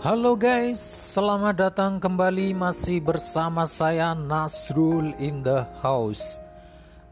Halo 0.00 0.32
guys, 0.32 0.80
selamat 1.12 1.60
datang 1.60 2.00
kembali 2.00 2.56
masih 2.56 3.04
bersama 3.04 3.68
saya 3.68 4.16
Nasrul 4.16 5.12
in 5.20 5.44
the 5.44 5.68
house. 5.84 6.40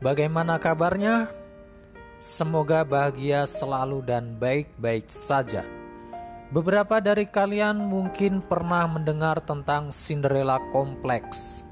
Bagaimana 0.01 0.57
kabarnya? 0.57 1.29
Semoga 2.16 2.89
bahagia 2.89 3.45
selalu 3.45 4.01
dan 4.09 4.41
baik-baik 4.41 5.05
saja. 5.12 5.69
Beberapa 6.48 6.96
dari 7.05 7.29
kalian 7.29 7.77
mungkin 7.93 8.41
pernah 8.41 8.89
mendengar 8.89 9.45
tentang 9.45 9.93
Cinderella 9.93 10.57
Complex. 10.73 11.68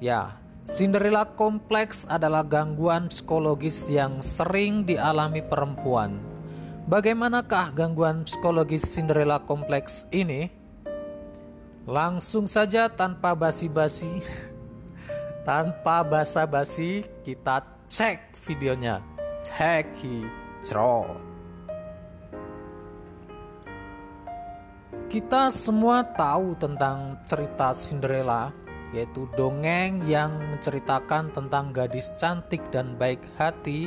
Ya, 0.00 0.40
Cinderella 0.64 1.28
Complex 1.36 2.08
adalah 2.08 2.48
gangguan 2.48 3.12
psikologis 3.12 3.92
yang 3.92 4.24
sering 4.24 4.88
dialami 4.88 5.44
perempuan 5.44 6.29
Bagaimanakah 6.90 7.70
gangguan 7.70 8.26
psikologis 8.26 8.82
Cinderella 8.82 9.38
kompleks 9.38 10.10
ini? 10.10 10.50
Langsung 11.86 12.50
saja 12.50 12.90
tanpa 12.90 13.30
basi-basi, 13.38 14.18
tanpa 15.46 16.02
basa-basi, 16.02 17.06
kita 17.22 17.62
cek 17.86 18.34
videonya. 18.42 18.98
Cek 19.38 19.86
Kita 25.06 25.42
semua 25.54 26.02
tahu 26.02 26.58
tentang 26.58 27.22
cerita 27.22 27.70
Cinderella, 27.70 28.50
yaitu 28.90 29.30
dongeng 29.38 30.10
yang 30.10 30.34
menceritakan 30.58 31.30
tentang 31.30 31.70
gadis 31.70 32.18
cantik 32.18 32.66
dan 32.74 32.98
baik 32.98 33.22
hati 33.38 33.86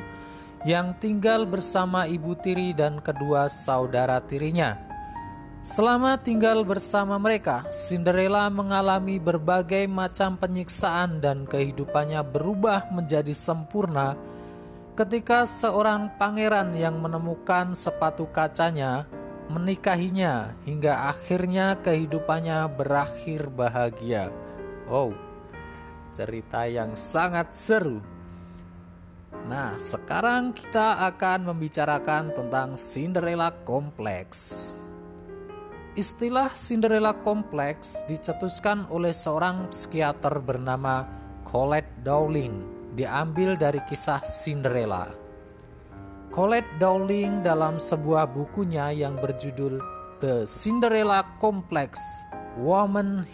yang 0.63 0.95
tinggal 0.95 1.43
bersama 1.43 2.07
ibu 2.07 2.35
tiri 2.39 2.71
dan 2.71 3.03
kedua 3.03 3.51
saudara 3.51 4.23
tirinya. 4.23 4.79
Selama 5.63 6.19
tinggal 6.19 6.67
bersama 6.67 7.15
mereka, 7.15 7.63
Cinderella 7.71 8.51
mengalami 8.51 9.15
berbagai 9.15 9.87
macam 9.87 10.35
penyiksaan 10.35 11.23
dan 11.23 11.47
kehidupannya 11.47 12.19
berubah 12.19 12.91
menjadi 12.91 13.31
sempurna 13.31 14.19
ketika 14.93 15.47
seorang 15.47 16.11
pangeran 16.19 16.75
yang 16.75 16.99
menemukan 16.99 17.71
sepatu 17.73 18.27
kacanya 18.29 19.07
menikahinya 19.49 20.53
hingga 20.67 21.09
akhirnya 21.11 21.79
kehidupannya 21.79 22.67
berakhir 22.71 23.47
bahagia. 23.51 24.29
Oh, 24.85 25.15
cerita 26.13 26.69
yang 26.69 26.93
sangat 26.93 27.55
seru. 27.55 28.03
Nah, 29.43 29.75
sekarang 29.75 30.55
kita 30.55 31.03
akan 31.03 31.51
membicarakan 31.51 32.31
tentang 32.31 32.79
Cinderella 32.79 33.51
Complex. 33.67 34.31
Istilah 35.99 36.55
Cinderella 36.55 37.11
Complex 37.11 38.07
dicetuskan 38.07 38.87
oleh 38.87 39.11
seorang 39.11 39.67
psikiater 39.67 40.39
bernama 40.39 41.03
Colette 41.43 41.91
Dowling, 42.07 42.63
diambil 42.95 43.59
dari 43.59 43.83
kisah 43.83 44.23
Cinderella. 44.23 45.11
Colette 46.31 46.79
Dowling 46.79 47.43
dalam 47.43 47.77
sebuah 47.77 48.31
bukunya 48.31 48.95
yang 48.95 49.19
berjudul 49.19 49.77
The 50.23 50.47
Cinderella 50.47 51.27
Complex, 51.43 51.99
Woman 52.63 53.27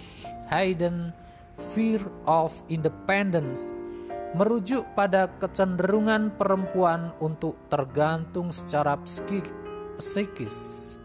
Hidden 0.50 1.14
Fear 1.54 2.02
of 2.26 2.66
Independence 2.66 3.79
merujuk 4.38 4.86
pada 4.94 5.26
kecenderungan 5.42 6.38
perempuan 6.38 7.14
untuk 7.18 7.58
tergantung 7.66 8.54
secara 8.54 8.94
psikis 9.98 10.98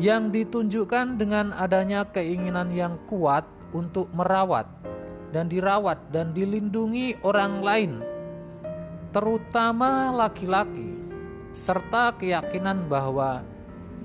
yang 0.00 0.32
ditunjukkan 0.32 1.20
dengan 1.20 1.52
adanya 1.52 2.08
keinginan 2.08 2.72
yang 2.72 2.96
kuat 3.04 3.44
untuk 3.76 4.08
merawat 4.16 4.64
dan 5.30 5.46
dirawat 5.46 6.10
dan 6.10 6.32
dilindungi 6.34 7.20
orang 7.22 7.60
lain, 7.62 7.92
terutama 9.14 10.10
laki-laki, 10.10 10.96
serta 11.54 12.16
keyakinan 12.18 12.88
bahwa 12.90 13.46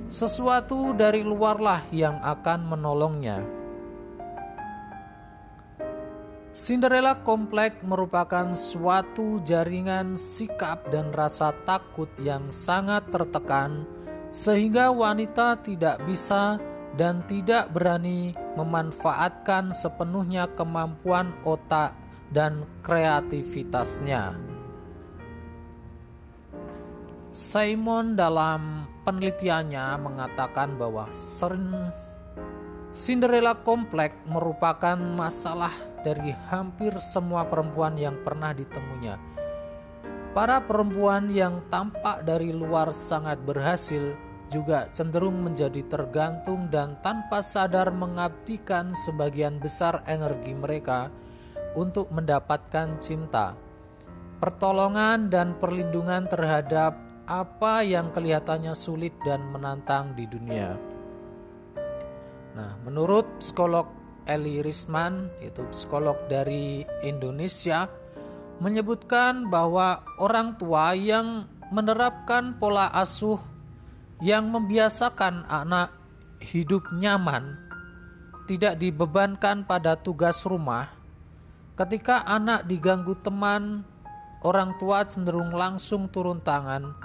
sesuatu 0.05 0.93
dari 0.93 1.25
luarlah 1.25 1.81
yang 1.89 2.21
akan 2.21 2.69
menolongnya. 2.69 3.41
Cinderella 6.55 7.19
Komplek 7.19 7.83
merupakan 7.83 8.55
suatu 8.55 9.43
jaringan 9.43 10.15
sikap 10.15 10.87
dan 10.87 11.11
rasa 11.11 11.51
takut 11.67 12.07
yang 12.23 12.47
sangat 12.47 13.11
tertekan, 13.11 13.83
sehingga 14.31 14.87
wanita 14.87 15.59
tidak 15.59 15.99
bisa 16.07 16.55
dan 16.95 17.27
tidak 17.27 17.75
berani 17.75 18.31
memanfaatkan 18.55 19.75
sepenuhnya 19.75 20.47
kemampuan 20.55 21.35
otak 21.43 21.91
dan 22.31 22.63
kreativitasnya. 22.87 24.39
Simon 27.35 28.15
dalam 28.15 28.87
penelitiannya 29.03 29.99
mengatakan 29.99 30.79
bahwa 30.79 31.11
Cinderella 32.95 33.59
Komplek 33.59 34.15
merupakan 34.23 34.95
masalah 34.95 35.94
dari 36.05 36.29
hampir 36.53 36.93
semua 37.01 37.49
perempuan 37.49 37.97
yang 37.97 38.21
pernah 38.21 38.53
ditemunya. 38.53 39.17
Para 40.37 40.61
perempuan 40.61 41.33
yang 41.33 41.65
tampak 41.73 42.21
dari 42.21 42.53
luar 42.53 42.93
sangat 42.93 43.41
berhasil 43.41 44.13
juga 44.45 44.85
cenderung 44.93 45.41
menjadi 45.41 45.81
tergantung 45.89 46.69
dan 46.69 47.01
tanpa 47.01 47.41
sadar 47.41 47.89
mengabdikan 47.89 48.93
sebagian 48.93 49.57
besar 49.57 50.05
energi 50.05 50.53
mereka 50.53 51.09
untuk 51.73 52.13
mendapatkan 52.13 53.01
cinta, 53.01 53.57
pertolongan, 54.37 55.27
dan 55.33 55.57
perlindungan 55.57 56.29
terhadap 56.29 56.93
apa 57.25 57.81
yang 57.81 58.13
kelihatannya 58.13 58.77
sulit 58.77 59.17
dan 59.25 59.41
menantang 59.49 60.13
di 60.13 60.29
dunia. 60.29 60.77
Nah, 62.55 62.79
menurut 62.85 63.41
psikolog 63.41 64.04
Eli 64.25 64.57
Risman, 64.65 65.29
itu 65.37 65.61
psikolog 65.69 66.17
dari 66.25 66.81
Indonesia, 67.05 67.85
menyebutkan 68.57 69.53
bahwa 69.53 70.01
orang 70.17 70.57
tua 70.57 70.97
yang 70.97 71.45
menerapkan 71.69 72.57
pola 72.57 72.89
asuh 72.89 73.37
yang 74.25 74.49
membiasakan 74.49 75.45
anak 75.45 75.93
hidup 76.41 76.89
nyaman, 76.89 77.53
tidak 78.49 78.81
dibebankan 78.81 79.61
pada 79.61 79.93
tugas 79.93 80.41
rumah. 80.41 80.89
Ketika 81.77 82.25
anak 82.25 82.65
diganggu 82.65 83.13
teman, 83.21 83.85
orang 84.41 84.73
tua 84.81 85.05
cenderung 85.05 85.53
langsung 85.53 86.09
turun 86.09 86.41
tangan. 86.41 86.97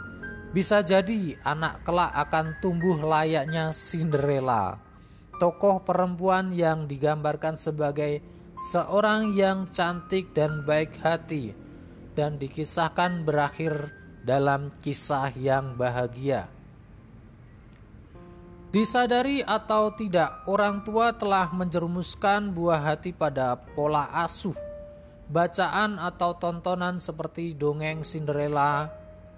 Bisa 0.51 0.83
jadi 0.83 1.37
anak 1.45 1.85
kelak 1.87 2.11
akan 2.17 2.59
tumbuh 2.59 2.99
layaknya 2.99 3.71
Cinderella 3.71 4.90
tokoh 5.41 5.81
perempuan 5.81 6.53
yang 6.53 6.85
digambarkan 6.85 7.57
sebagai 7.57 8.21
seorang 8.61 9.33
yang 9.33 9.65
cantik 9.65 10.37
dan 10.37 10.61
baik 10.69 11.01
hati 11.01 11.57
dan 12.13 12.37
dikisahkan 12.37 13.25
berakhir 13.25 13.97
dalam 14.21 14.69
kisah 14.85 15.33
yang 15.33 15.81
bahagia. 15.81 16.53
Disadari 18.71 19.43
atau 19.43 19.91
tidak, 19.97 20.47
orang 20.47 20.87
tua 20.87 21.11
telah 21.11 21.51
menjerumuskan 21.51 22.55
buah 22.55 22.79
hati 22.93 23.11
pada 23.11 23.59
pola 23.75 24.07
asuh, 24.15 24.55
bacaan 25.27 25.99
atau 25.99 26.39
tontonan 26.39 27.03
seperti 27.03 27.57
dongeng 27.57 28.07
Cinderella, 28.07 28.87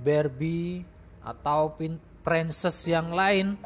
Barbie, 0.04 0.84
atau 1.24 1.72
princess 2.20 2.84
yang 2.90 3.08
lain 3.08 3.56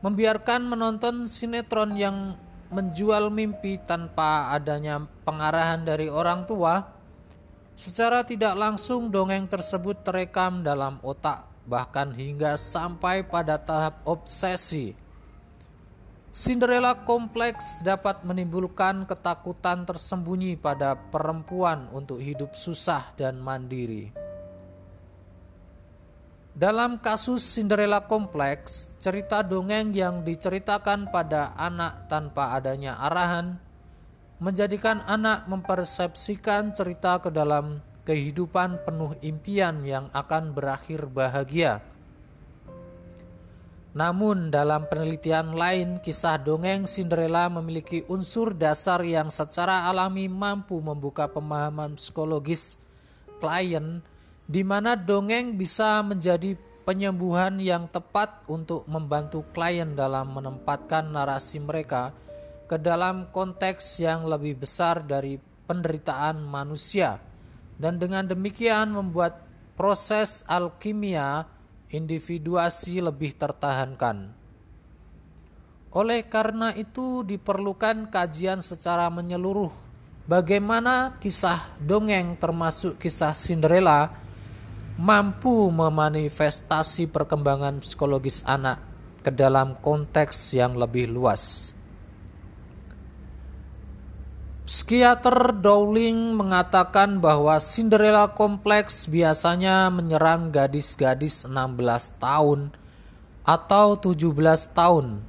membiarkan 0.00 0.64
menonton 0.64 1.28
sinetron 1.28 1.96
yang 1.96 2.36
menjual 2.70 3.28
mimpi 3.28 3.76
tanpa 3.82 4.54
adanya 4.54 5.04
pengarahan 5.26 5.82
dari 5.82 6.06
orang 6.06 6.46
tua, 6.46 6.86
secara 7.74 8.22
tidak 8.22 8.54
langsung 8.56 9.10
dongeng 9.10 9.50
tersebut 9.50 10.00
terekam 10.06 10.62
dalam 10.62 11.02
otak, 11.02 11.44
bahkan 11.66 12.14
hingga 12.14 12.54
sampai 12.54 13.26
pada 13.26 13.58
tahap 13.58 14.00
obsesi. 14.06 14.94
Cinderella 16.30 16.94
kompleks 16.94 17.82
dapat 17.82 18.22
menimbulkan 18.22 19.02
ketakutan 19.02 19.82
tersembunyi 19.82 20.54
pada 20.54 20.94
perempuan 20.94 21.90
untuk 21.90 22.22
hidup 22.22 22.54
susah 22.54 23.10
dan 23.18 23.42
mandiri. 23.42 24.14
Dalam 26.50 26.98
kasus 26.98 27.46
Cinderella 27.46 28.02
kompleks, 28.10 28.90
cerita 28.98 29.46
dongeng 29.46 29.94
yang 29.94 30.26
diceritakan 30.26 31.08
pada 31.14 31.54
anak 31.54 32.10
tanpa 32.10 32.58
adanya 32.58 32.98
arahan 32.98 33.54
menjadikan 34.42 35.04
anak 35.06 35.46
mempersepsikan 35.46 36.74
cerita 36.74 37.22
ke 37.22 37.30
dalam 37.30 37.78
kehidupan 38.02 38.82
penuh 38.82 39.14
impian 39.22 39.84
yang 39.86 40.10
akan 40.10 40.50
berakhir 40.50 41.06
bahagia. 41.06 41.84
Namun 43.94 44.54
dalam 44.54 44.86
penelitian 44.86 45.54
lain, 45.54 45.98
kisah 46.02 46.38
dongeng 46.38 46.86
Cinderella 46.86 47.50
memiliki 47.50 48.06
unsur 48.06 48.54
dasar 48.54 49.02
yang 49.02 49.30
secara 49.30 49.86
alami 49.86 50.30
mampu 50.30 50.78
membuka 50.78 51.26
pemahaman 51.26 51.98
psikologis 51.98 52.78
klien 53.42 54.02
di 54.50 54.66
mana 54.66 54.98
dongeng 54.98 55.54
bisa 55.54 56.02
menjadi 56.02 56.58
penyembuhan 56.82 57.62
yang 57.62 57.86
tepat 57.86 58.42
untuk 58.50 58.82
membantu 58.90 59.46
klien 59.54 59.94
dalam 59.94 60.34
menempatkan 60.34 61.06
narasi 61.06 61.62
mereka 61.62 62.10
ke 62.66 62.74
dalam 62.74 63.30
konteks 63.30 64.02
yang 64.02 64.26
lebih 64.26 64.58
besar 64.58 65.06
dari 65.06 65.38
penderitaan 65.70 66.42
manusia 66.42 67.22
dan 67.78 68.02
dengan 68.02 68.26
demikian 68.26 68.90
membuat 68.90 69.38
proses 69.78 70.42
alkimia 70.50 71.46
individuasi 71.94 72.98
lebih 72.98 73.38
tertahankan. 73.38 74.34
Oleh 75.94 76.26
karena 76.26 76.74
itu 76.74 77.22
diperlukan 77.22 78.10
kajian 78.10 78.62
secara 78.62 79.06
menyeluruh 79.14 79.70
bagaimana 80.26 81.18
kisah 81.22 81.74
dongeng 81.82 82.38
termasuk 82.38 82.98
kisah 82.98 83.34
Cinderella 83.34 84.19
mampu 85.00 85.72
memanifestasi 85.72 87.08
perkembangan 87.08 87.80
psikologis 87.80 88.44
anak 88.44 88.84
ke 89.24 89.32
dalam 89.32 89.80
konteks 89.80 90.52
yang 90.52 90.76
lebih 90.76 91.08
luas. 91.08 91.72
Psikiater 94.68 95.56
Dowling 95.56 96.36
mengatakan 96.36 97.16
bahwa 97.16 97.56
Cinderella 97.64 98.28
kompleks 98.28 99.08
biasanya 99.08 99.88
menyerang 99.88 100.52
gadis-gadis 100.52 101.48
16 101.48 102.20
tahun 102.20 102.68
atau 103.42 103.96
17 103.96 104.36
tahun. 104.76 105.24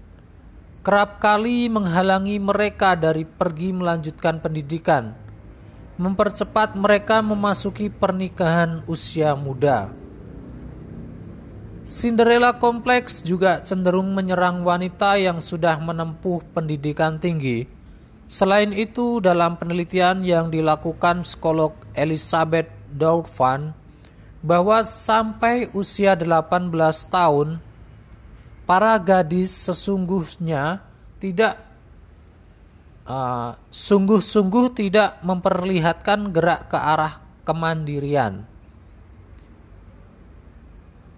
Kerap 0.83 1.23
kali 1.23 1.71
menghalangi 1.71 2.43
mereka 2.43 2.99
dari 2.99 3.23
pergi 3.23 3.71
melanjutkan 3.71 4.43
pendidikan, 4.43 5.15
mempercepat 5.95 6.75
mereka 6.75 7.19
memasuki 7.19 7.91
pernikahan 7.91 8.83
usia 8.85 9.35
muda. 9.35 9.91
Cinderella 11.81 12.55
kompleks 12.55 13.25
juga 13.25 13.59
cenderung 13.65 14.13
menyerang 14.13 14.61
wanita 14.61 15.17
yang 15.17 15.41
sudah 15.41 15.81
menempuh 15.81 16.45
pendidikan 16.53 17.17
tinggi 17.17 17.81
Selain 18.31 18.71
itu, 18.71 19.19
dalam 19.19 19.59
penelitian 19.59 20.23
yang 20.23 20.47
dilakukan 20.47 21.27
psikolog 21.27 21.75
Elizabeth 21.91 22.71
Doudvan, 22.87 23.75
bahwa 24.39 24.79
sampai 24.87 25.67
usia 25.75 26.15
18 26.15 26.71
tahun, 27.11 27.59
para 28.63 28.95
gadis 29.03 29.51
sesungguhnya 29.51 30.79
tidak 31.19 31.59
uh, 33.11 33.59
sungguh-sungguh 33.67 34.71
tidak 34.71 35.19
memperlihatkan 35.27 36.31
gerak 36.31 36.71
ke 36.71 36.79
arah 36.79 37.19
kemandirian. 37.43 38.47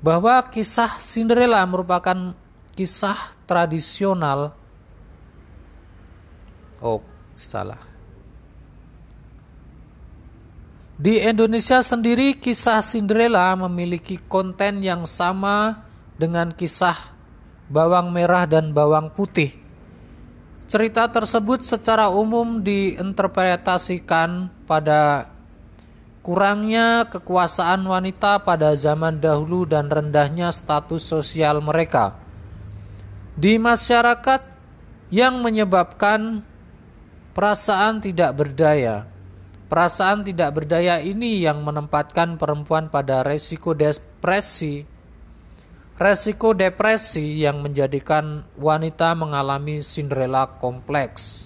Bahwa 0.03 0.41
kisah 0.43 0.99
Cinderella 0.99 1.63
merupakan 1.63 2.35
kisah 2.73 3.37
tradisional 3.45 4.57
Oh, 6.83 6.99
salah. 7.31 7.79
Di 10.99 11.23
Indonesia 11.23 11.79
sendiri 11.79 12.35
kisah 12.35 12.83
Cinderella 12.83 13.55
memiliki 13.55 14.19
konten 14.19 14.83
yang 14.83 15.07
sama 15.07 15.87
dengan 16.19 16.51
kisah 16.51 17.15
bawang 17.71 18.11
merah 18.11 18.43
dan 18.43 18.75
bawang 18.75 19.15
putih. 19.15 19.62
Cerita 20.73 21.05
tersebut 21.05 21.61
secara 21.61 22.09
umum 22.09 22.57
diinterpretasikan 22.65 24.49
pada 24.65 25.29
kurangnya 26.25 27.05
kekuasaan 27.13 27.85
wanita 27.85 28.41
pada 28.41 28.73
zaman 28.73 29.21
dahulu 29.21 29.69
dan 29.69 29.85
rendahnya 29.85 30.49
status 30.49 31.05
sosial 31.05 31.61
mereka. 31.61 32.17
Di 33.37 33.61
masyarakat 33.61 34.49
yang 35.13 35.45
menyebabkan 35.45 36.41
perasaan 37.37 38.01
tidak 38.01 38.33
berdaya. 38.33 39.05
Perasaan 39.69 40.25
tidak 40.25 40.57
berdaya 40.57 40.97
ini 40.97 41.45
yang 41.45 41.61
menempatkan 41.61 42.41
perempuan 42.41 42.89
pada 42.89 43.21
resiko 43.21 43.77
depresi. 43.77 44.89
Resiko 45.93 46.57
depresi 46.57 47.45
yang 47.45 47.61
menjadikan 47.61 48.41
wanita 48.57 49.13
mengalami 49.13 49.77
Cinderella 49.85 50.49
kompleks. 50.57 51.45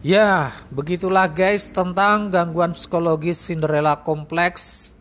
Ya, 0.00 0.56
begitulah 0.72 1.28
guys 1.28 1.68
tentang 1.68 2.32
gangguan 2.32 2.72
psikologis 2.72 3.36
Cinderella 3.44 4.00
kompleks. 4.00 4.96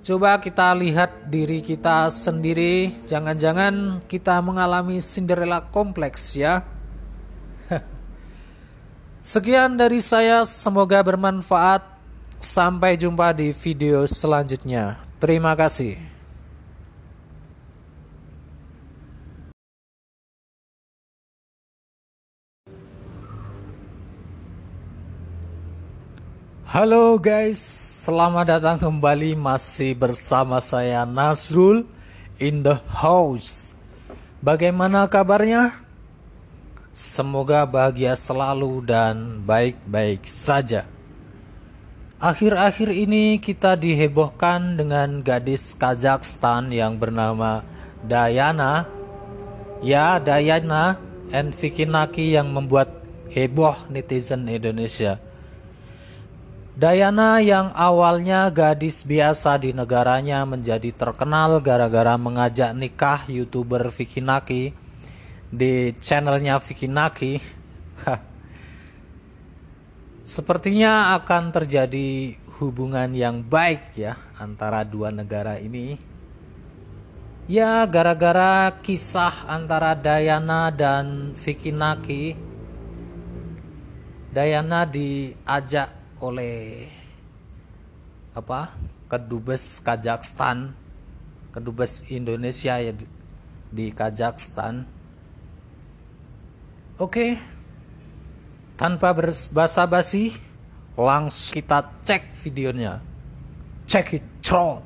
Coba 0.00 0.40
kita 0.40 0.72
lihat 0.72 1.28
diri 1.28 1.60
kita 1.60 2.08
sendiri, 2.08 2.96
jangan-jangan 3.04 4.00
kita 4.08 4.40
mengalami 4.40 4.96
Cinderella 5.04 5.60
kompleks 5.60 6.40
ya. 6.40 6.64
Sekian 9.20 9.76
dari 9.76 10.00
saya, 10.00 10.40
semoga 10.48 11.04
bermanfaat. 11.04 11.84
Sampai 12.40 12.96
jumpa 12.96 13.36
di 13.36 13.52
video 13.52 14.08
selanjutnya. 14.08 15.05
Terima 15.16 15.56
kasih. 15.56 15.96
Halo 26.68 27.16
guys, 27.16 27.56
selamat 28.04 28.60
datang 28.60 28.76
kembali 28.76 29.32
masih 29.40 29.96
bersama 29.96 30.60
saya 30.60 31.08
Nasrul 31.08 31.88
in 32.36 32.60
the 32.60 32.76
house. 32.92 33.72
Bagaimana 34.44 35.08
kabarnya? 35.08 35.80
Semoga 36.92 37.64
bahagia 37.64 38.12
selalu 38.12 38.84
dan 38.84 39.40
baik-baik 39.48 40.28
saja. 40.28 40.84
Akhir-akhir 42.26 42.90
ini 42.90 43.38
kita 43.38 43.78
dihebohkan 43.78 44.74
dengan 44.74 45.22
gadis 45.22 45.78
Kazakhstan 45.78 46.74
yang 46.74 46.98
bernama 46.98 47.62
Dayana. 48.02 48.90
Ya, 49.78 50.18
Dayana 50.18 50.98
and 51.30 51.54
Vicky 51.54 51.86
Naki 51.86 52.34
yang 52.34 52.50
membuat 52.50 52.90
heboh 53.30 53.78
netizen 53.86 54.42
Indonesia. 54.50 55.22
Dayana 56.74 57.38
yang 57.38 57.70
awalnya 57.70 58.50
gadis 58.50 59.06
biasa 59.06 59.62
di 59.62 59.70
negaranya 59.70 60.42
menjadi 60.42 60.90
terkenal 60.90 61.62
gara-gara 61.62 62.18
mengajak 62.18 62.74
nikah 62.74 63.22
youtuber 63.30 63.86
Vicky 63.94 64.18
Naki 64.18 64.74
di 65.54 65.94
channelnya 66.02 66.58
Vicky 66.58 66.90
Naki 66.90 67.38
sepertinya 70.26 71.14
akan 71.22 71.54
terjadi 71.54 72.34
hubungan 72.58 73.14
yang 73.14 73.46
baik 73.46 73.94
ya 73.94 74.18
antara 74.34 74.82
dua 74.82 75.14
negara 75.14 75.62
ini. 75.62 75.94
Ya 77.46 77.86
gara-gara 77.86 78.74
kisah 78.82 79.46
antara 79.46 79.94
Dayana 79.94 80.74
dan 80.74 81.30
Vicky 81.38 81.70
Naki 81.70 82.34
Dayana 84.36 84.84
diajak 84.84 85.94
oleh 86.20 86.90
apa 88.36 88.76
kedubes 89.08 89.80
Kazakhstan. 89.80 90.76
Kedubes 91.56 92.04
Indonesia 92.12 92.76
ya 92.76 92.92
di, 92.92 93.08
di 93.72 93.88
Kazakhstan. 93.88 94.84
Oke, 97.00 97.40
tanpa 98.78 99.10
berbasa-basi, 99.10 100.36
langsung 100.94 101.52
kita 101.58 101.90
cek 102.06 102.38
videonya. 102.46 103.02
Check 103.90 104.14
it 104.16 104.24
out. 104.54 104.85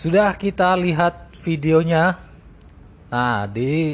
Sudah 0.00 0.32
kita 0.32 0.72
lihat 0.80 1.28
videonya. 1.44 2.16
Nah, 3.12 3.44
di 3.44 3.92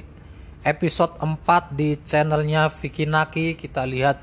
episode 0.62 1.18
4 1.18 1.74
di 1.74 1.98
channelnya 1.98 2.70
Vicky 2.70 3.10
Naki 3.10 3.58
kita 3.58 3.82
lihat 3.82 4.22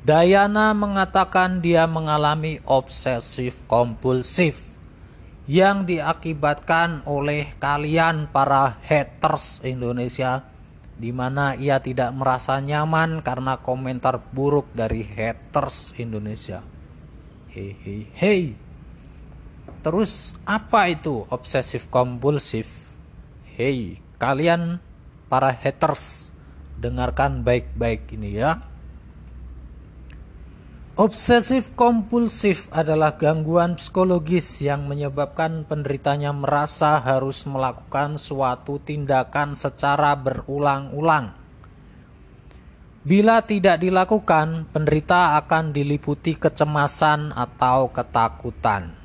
Dayana 0.00 0.72
mengatakan 0.72 1.60
dia 1.60 1.84
mengalami 1.84 2.64
obsesif 2.64 3.68
kompulsif 3.68 4.72
yang 5.44 5.84
diakibatkan 5.84 7.04
oleh 7.04 7.52
kalian 7.60 8.32
para 8.32 8.80
haters 8.80 9.60
Indonesia 9.60 10.48
di 10.96 11.12
mana 11.12 11.52
ia 11.52 11.84
tidak 11.84 12.16
merasa 12.16 12.64
nyaman 12.64 13.20
karena 13.20 13.60
komentar 13.60 14.24
buruk 14.32 14.72
dari 14.72 15.04
haters 15.04 15.92
Indonesia. 16.00 16.64
Hei 17.52 17.76
hei 17.76 18.08
hei. 18.16 18.69
Terus 19.80 20.36
apa 20.44 20.92
itu 20.92 21.24
obsesif 21.32 21.88
kompulsif? 21.88 22.92
Hei, 23.56 23.96
kalian 24.20 24.76
para 25.32 25.48
haters 25.56 26.36
dengarkan 26.76 27.40
baik-baik 27.40 28.12
ini 28.12 28.36
ya. 28.36 28.60
Obsesif 31.00 31.72
kompulsif 31.72 32.68
adalah 32.76 33.16
gangguan 33.16 33.80
psikologis 33.80 34.60
yang 34.60 34.84
menyebabkan 34.84 35.64
penderitanya 35.64 36.36
merasa 36.36 37.00
harus 37.00 37.48
melakukan 37.48 38.20
suatu 38.20 38.76
tindakan 38.84 39.56
secara 39.56 40.12
berulang-ulang. 40.12 41.32
Bila 43.00 43.40
tidak 43.48 43.80
dilakukan, 43.80 44.68
penderita 44.76 45.40
akan 45.40 45.72
diliputi 45.72 46.36
kecemasan 46.36 47.32
atau 47.32 47.88
ketakutan. 47.88 48.99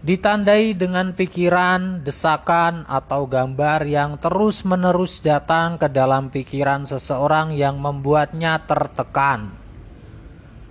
Ditandai 0.00 0.72
dengan 0.72 1.12
pikiran, 1.12 2.00
desakan, 2.00 2.88
atau 2.88 3.28
gambar 3.28 3.84
yang 3.84 4.16
terus-menerus 4.16 5.20
datang 5.20 5.76
ke 5.76 5.92
dalam 5.92 6.32
pikiran 6.32 6.88
seseorang 6.88 7.52
yang 7.52 7.76
membuatnya 7.76 8.56
tertekan 8.64 9.60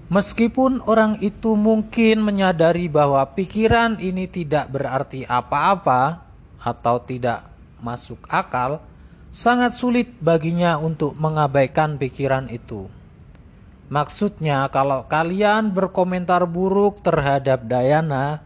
Meskipun 0.09 0.81
orang 0.89 1.21
itu 1.21 1.53
mungkin 1.53 2.25
menyadari 2.25 2.89
bahwa 2.89 3.21
pikiran 3.29 4.01
ini 4.01 4.25
tidak 4.25 4.65
berarti 4.73 5.21
apa-apa 5.21 6.25
atau 6.57 6.97
tidak 6.97 7.45
masuk 7.77 8.17
akal, 8.25 8.81
sangat 9.29 9.69
sulit 9.69 10.09
baginya 10.17 10.81
untuk 10.81 11.13
mengabaikan 11.13 12.01
pikiran 12.01 12.49
itu. 12.49 12.89
Maksudnya, 13.93 14.65
kalau 14.73 15.05
kalian 15.05 15.69
berkomentar 15.69 16.41
buruk 16.49 17.05
terhadap 17.05 17.69
Dayana, 17.69 18.41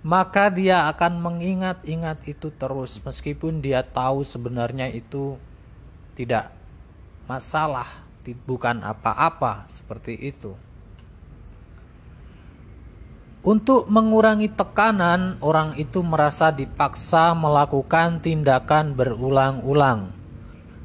maka 0.00 0.48
dia 0.48 0.88
akan 0.88 1.20
mengingat-ingat 1.20 2.24
itu 2.24 2.48
terus, 2.54 3.00
meskipun 3.04 3.60
dia 3.60 3.84
tahu 3.84 4.24
sebenarnya 4.24 4.88
itu 4.88 5.36
tidak 6.16 6.52
masalah, 7.28 7.86
bukan 8.48 8.80
apa-apa 8.80 9.68
seperti 9.68 10.16
itu. 10.16 10.56
Untuk 13.40 13.88
mengurangi 13.88 14.52
tekanan, 14.52 15.40
orang 15.40 15.72
itu 15.80 16.04
merasa 16.04 16.52
dipaksa 16.52 17.32
melakukan 17.32 18.20
tindakan 18.20 18.92
berulang-ulang. 18.92 20.12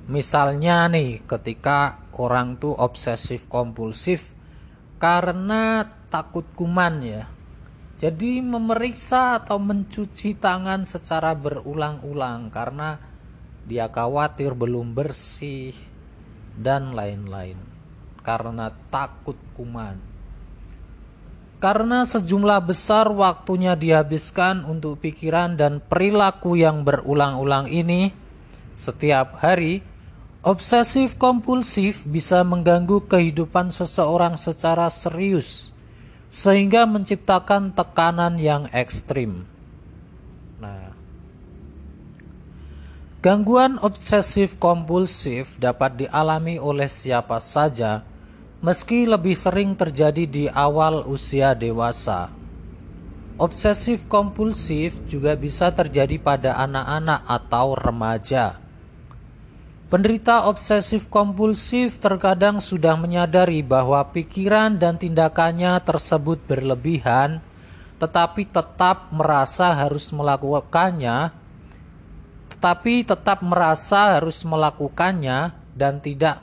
Misalnya 0.08 0.88
nih, 0.88 1.20
ketika 1.28 2.00
orang 2.16 2.56
tuh 2.56 2.72
obsesif 2.72 3.52
kompulsif 3.52 4.32
karena 5.04 5.84
takut 6.08 6.48
kuman 6.56 7.04
ya. 7.04 7.35
Jadi 7.96 8.44
memeriksa 8.44 9.40
atau 9.40 9.56
mencuci 9.56 10.36
tangan 10.36 10.84
secara 10.84 11.32
berulang-ulang 11.32 12.52
karena 12.52 13.00
dia 13.64 13.88
khawatir 13.88 14.52
belum 14.52 14.92
bersih 14.92 15.72
dan 16.60 16.92
lain-lain. 16.92 17.56
Karena 18.20 18.68
takut 18.92 19.40
kuman. 19.56 19.96
Karena 21.64 22.04
sejumlah 22.04 22.68
besar 22.68 23.08
waktunya 23.16 23.80
dihabiskan 23.80 24.68
untuk 24.68 25.00
pikiran 25.00 25.56
dan 25.56 25.80
perilaku 25.80 26.60
yang 26.60 26.84
berulang-ulang 26.84 27.72
ini 27.72 28.12
setiap 28.76 29.40
hari, 29.40 29.80
obsesif 30.44 31.16
kompulsif 31.16 32.04
bisa 32.04 32.44
mengganggu 32.44 33.08
kehidupan 33.08 33.72
seseorang 33.72 34.36
secara 34.36 34.92
serius 34.92 35.75
sehingga 36.36 36.84
menciptakan 36.84 37.72
tekanan 37.72 38.36
yang 38.36 38.68
ekstrim. 38.76 39.48
Nah, 40.60 40.92
gangguan 43.24 43.80
obsesif 43.80 44.60
kompulsif 44.60 45.56
dapat 45.64 46.04
dialami 46.04 46.60
oleh 46.60 46.92
siapa 46.92 47.40
saja 47.40 48.04
meski 48.60 49.08
lebih 49.08 49.40
sering 49.40 49.80
terjadi 49.80 50.28
di 50.28 50.44
awal 50.52 51.08
usia 51.08 51.56
dewasa. 51.56 52.28
Obsesif 53.40 54.04
kompulsif 54.12 55.00
juga 55.08 55.40
bisa 55.40 55.72
terjadi 55.72 56.20
pada 56.20 56.60
anak-anak 56.60 57.24
atau 57.32 57.80
remaja. 57.80 58.65
Penderita 59.86 60.50
obsesif 60.50 61.14
kompulsif 61.14 62.02
terkadang 62.02 62.58
sudah 62.58 62.98
menyadari 62.98 63.62
bahwa 63.62 64.02
pikiran 64.10 64.82
dan 64.82 64.98
tindakannya 64.98 65.78
tersebut 65.86 66.42
berlebihan, 66.50 67.38
tetapi 68.02 68.50
tetap 68.50 69.14
merasa 69.14 69.78
harus 69.78 70.10
melakukannya, 70.10 71.30
tetapi 72.50 73.06
tetap 73.06 73.46
merasa 73.46 74.18
harus 74.18 74.42
melakukannya 74.42 75.54
dan 75.78 76.02
tidak 76.02 76.42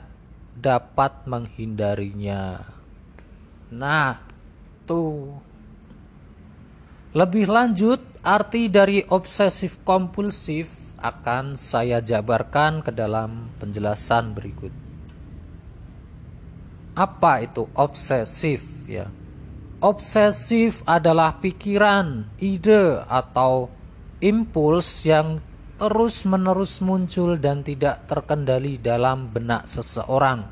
dapat 0.55 1.11
menghindarinya. 1.27 2.63
Nah, 3.75 4.23
tuh. 4.87 5.35
Lebih 7.11 7.51
lanjut, 7.51 7.99
arti 8.23 8.71
dari 8.71 9.03
obsesif 9.11 9.83
kompulsif 9.83 10.92
akan 11.03 11.59
saya 11.59 11.99
jabarkan 11.99 12.79
ke 12.79 12.95
dalam 12.95 13.51
penjelasan 13.59 14.31
berikut. 14.31 14.71
Apa 16.95 17.43
itu 17.43 17.67
obsesif 17.75 18.87
ya? 18.87 19.11
Obsesif 19.83 20.79
adalah 20.87 21.43
pikiran, 21.43 22.31
ide 22.39 23.03
atau 23.03 23.67
impuls 24.23 25.03
yang 25.03 25.43
terus-menerus 25.75 26.79
muncul 26.79 27.35
dan 27.35 27.67
tidak 27.67 28.07
terkendali 28.07 28.79
dalam 28.79 29.27
benak 29.27 29.67
seseorang 29.67 30.47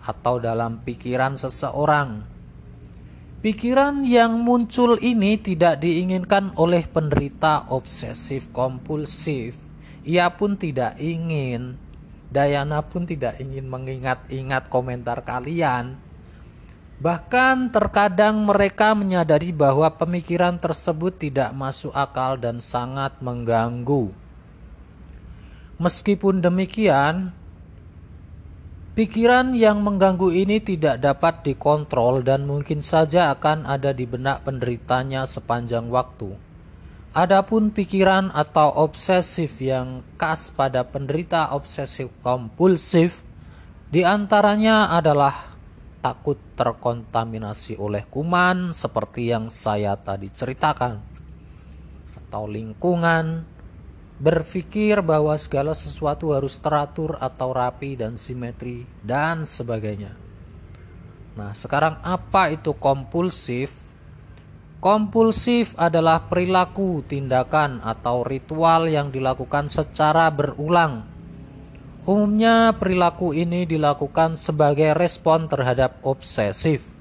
atau 0.00 0.40
dalam 0.40 0.80
pikiran 0.80 1.36
seseorang. 1.36 2.24
Pikiran 3.40 4.04
yang 4.04 4.40
muncul 4.40 5.00
ini 5.00 5.40
tidak 5.40 5.80
diinginkan 5.80 6.52
oleh 6.60 6.84
penderita 6.84 7.68
obsesif 7.72 8.52
kompulsif. 8.52 9.69
Ia 10.04 10.32
pun 10.32 10.56
tidak 10.56 10.96
ingin, 10.96 11.76
Dayana 12.30 12.86
pun 12.86 13.10
tidak 13.10 13.42
ingin 13.42 13.66
mengingat-ingat 13.66 14.70
komentar 14.70 15.26
kalian. 15.26 15.98
Bahkan 17.02 17.74
terkadang 17.74 18.46
mereka 18.46 18.94
menyadari 18.94 19.50
bahwa 19.50 19.90
pemikiran 19.90 20.54
tersebut 20.62 21.16
tidak 21.16 21.50
masuk 21.50 21.90
akal 21.90 22.38
dan 22.38 22.62
sangat 22.62 23.18
mengganggu. 23.18 24.14
Meskipun 25.80 26.38
demikian, 26.44 27.34
pikiran 28.94 29.56
yang 29.56 29.82
mengganggu 29.82 30.30
ini 30.30 30.62
tidak 30.62 31.02
dapat 31.02 31.42
dikontrol 31.42 32.22
dan 32.22 32.46
mungkin 32.46 32.78
saja 32.78 33.32
akan 33.34 33.66
ada 33.66 33.90
di 33.90 34.06
benak 34.06 34.46
penderitanya 34.46 35.26
sepanjang 35.26 35.88
waktu. 35.90 36.49
Adapun 37.10 37.74
pikiran 37.74 38.30
atau 38.30 38.70
obsesif 38.70 39.58
yang 39.58 40.06
khas 40.14 40.54
pada 40.54 40.86
penderita 40.86 41.50
obsesif 41.50 42.06
kompulsif 42.22 43.26
di 43.90 44.06
antaranya 44.06 44.94
adalah 44.94 45.58
takut 45.98 46.38
terkontaminasi 46.54 47.74
oleh 47.82 48.06
kuman 48.06 48.70
seperti 48.70 49.26
yang 49.26 49.50
saya 49.50 49.98
tadi 49.98 50.30
ceritakan 50.30 51.02
atau 52.14 52.46
lingkungan 52.46 53.42
berpikir 54.22 55.02
bahwa 55.02 55.34
segala 55.34 55.74
sesuatu 55.74 56.30
harus 56.30 56.62
teratur 56.62 57.18
atau 57.18 57.50
rapi 57.50 57.98
dan 57.98 58.14
simetri 58.14 58.86
dan 59.02 59.42
sebagainya. 59.42 60.14
Nah, 61.34 61.50
sekarang 61.58 61.98
apa 62.06 62.54
itu 62.54 62.70
kompulsif? 62.78 63.89
Kompulsif 64.80 65.76
adalah 65.76 66.24
perilaku, 66.32 67.04
tindakan, 67.04 67.84
atau 67.84 68.24
ritual 68.24 68.88
yang 68.88 69.12
dilakukan 69.12 69.68
secara 69.68 70.32
berulang. 70.32 71.04
Umumnya, 72.08 72.72
perilaku 72.72 73.36
ini 73.36 73.68
dilakukan 73.68 74.40
sebagai 74.40 74.96
respon 74.96 75.52
terhadap 75.52 76.00
obsesif. 76.00 76.96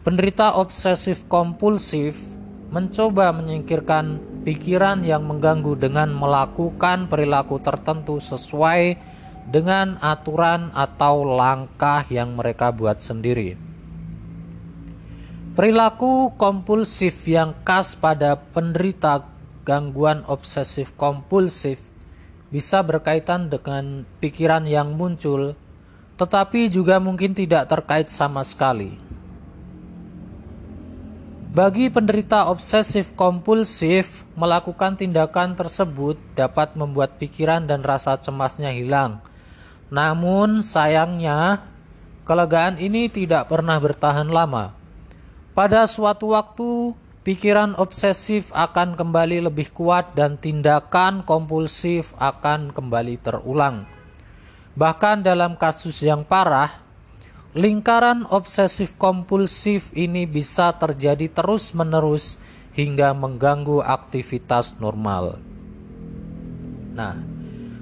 Penderita 0.00 0.56
obsesif 0.56 1.28
kompulsif 1.28 2.24
mencoba 2.72 3.36
menyingkirkan 3.36 4.16
pikiran 4.48 5.04
yang 5.04 5.28
mengganggu 5.28 5.76
dengan 5.76 6.16
melakukan 6.16 7.04
perilaku 7.12 7.60
tertentu 7.60 8.16
sesuai 8.16 8.96
dengan 9.44 10.00
aturan 10.00 10.72
atau 10.72 11.28
langkah 11.28 12.00
yang 12.08 12.32
mereka 12.32 12.72
buat 12.72 13.04
sendiri. 13.04 13.69
Perilaku 15.50 16.38
kompulsif 16.38 17.26
yang 17.26 17.58
khas 17.66 17.98
pada 17.98 18.38
penderita 18.38 19.26
gangguan 19.66 20.22
obsesif 20.30 20.94
kompulsif 20.94 21.90
bisa 22.54 22.78
berkaitan 22.86 23.50
dengan 23.50 24.06
pikiran 24.22 24.62
yang 24.62 24.94
muncul, 24.94 25.58
tetapi 26.14 26.70
juga 26.70 27.02
mungkin 27.02 27.34
tidak 27.34 27.66
terkait 27.66 28.06
sama 28.14 28.46
sekali. 28.46 28.94
Bagi 31.50 31.90
penderita 31.90 32.46
obsesif 32.46 33.10
kompulsif, 33.18 34.22
melakukan 34.38 34.94
tindakan 34.94 35.58
tersebut 35.58 36.14
dapat 36.38 36.78
membuat 36.78 37.18
pikiran 37.18 37.66
dan 37.66 37.82
rasa 37.82 38.14
cemasnya 38.22 38.70
hilang. 38.70 39.18
Namun, 39.90 40.62
sayangnya, 40.62 41.66
kelegaan 42.22 42.78
ini 42.78 43.10
tidak 43.10 43.50
pernah 43.50 43.82
bertahan 43.82 44.30
lama. 44.30 44.79
Pada 45.50 45.82
suatu 45.90 46.38
waktu, 46.38 46.94
pikiran 47.26 47.74
obsesif 47.76 48.54
akan 48.54 48.94
kembali 48.94 49.50
lebih 49.50 49.74
kuat, 49.74 50.14
dan 50.14 50.38
tindakan 50.38 51.26
kompulsif 51.26 52.14
akan 52.16 52.70
kembali 52.70 53.18
terulang. 53.18 53.84
Bahkan, 54.78 55.26
dalam 55.26 55.58
kasus 55.58 56.06
yang 56.06 56.22
parah, 56.22 56.80
Lingkaran 57.50 58.30
obsesif 58.30 58.94
kompulsif 58.94 59.90
ini 59.98 60.22
bisa 60.22 60.70
terjadi 60.70 61.26
terus-menerus 61.26 62.38
hingga 62.78 63.10
mengganggu 63.10 63.82
aktivitas 63.82 64.78
normal. 64.78 65.42
Nah, 66.94 67.18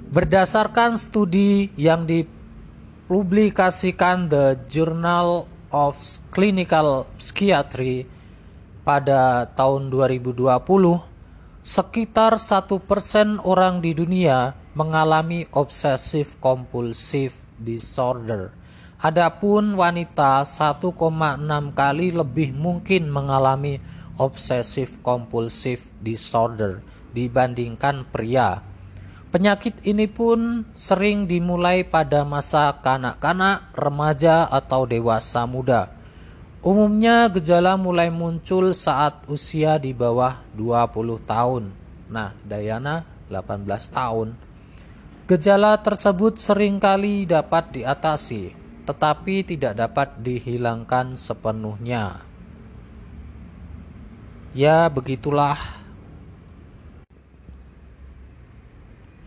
berdasarkan 0.09 0.97
studi 0.97 1.69
yang 1.77 2.09
dipublikasikan 2.09 4.25
The 4.25 4.57
Journal 4.65 5.45
of 5.69 5.97
Clinical 6.33 7.09
Psychiatry 7.17 8.05
pada 8.85 9.49
tahun 9.53 9.93
2020, 9.93 10.49
sekitar 11.61 12.37
satu 12.41 12.81
persen 12.81 13.37
orang 13.41 13.81
di 13.81 13.93
dunia 13.93 14.57
mengalami 14.73 15.45
obsesif 15.53 16.39
kompulsif 16.41 17.45
disorder 17.59 18.59
Adapun 18.99 19.79
wanita 19.79 20.43
1,6 20.43 20.91
kali 21.71 22.11
lebih 22.11 22.51
mungkin 22.51 23.07
mengalami 23.07 23.79
obsesif 24.19 24.99
kompulsif 24.99 25.87
disorder 26.03 26.83
dibandingkan 27.15 28.03
pria. 28.11 28.59
Penyakit 29.29 29.85
ini 29.85 30.09
pun 30.09 30.65
sering 30.73 31.29
dimulai 31.29 31.85
pada 31.85 32.25
masa 32.25 32.73
kanak-kanak, 32.81 33.69
remaja, 33.77 34.49
atau 34.49 34.89
dewasa 34.89 35.45
muda. 35.45 35.93
Umumnya 36.65 37.29
gejala 37.29 37.77
mulai 37.77 38.09
muncul 38.09 38.73
saat 38.73 39.23
usia 39.29 39.77
di 39.77 39.93
bawah 39.93 40.41
20 40.57 41.21
tahun. 41.23 41.63
Nah, 42.09 42.33
Dayana 42.41 43.05
18 43.29 43.69
tahun. 43.93 44.33
Gejala 45.29 45.77
tersebut 45.77 46.41
sering 46.41 46.81
kali 46.81 47.29
dapat 47.29 47.69
diatasi 47.69 48.59
tetapi 48.89 49.45
tidak 49.45 49.77
dapat 49.77 50.17
dihilangkan 50.17 51.13
sepenuhnya. 51.13 52.25
Ya, 54.57 54.89
begitulah. 54.89 55.78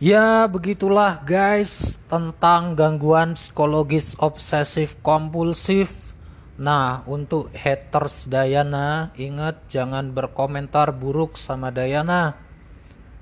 Ya, 0.02 0.50
begitulah 0.50 1.22
guys 1.22 1.94
tentang 2.10 2.74
gangguan 2.74 3.38
psikologis 3.38 4.18
obsesif 4.18 4.98
kompulsif. 4.98 6.18
Nah, 6.58 7.06
untuk 7.06 7.54
haters 7.54 8.26
Dayana, 8.26 9.14
ingat 9.14 9.62
jangan 9.70 10.10
berkomentar 10.10 10.90
buruk 10.90 11.38
sama 11.38 11.70
Dayana 11.70 12.34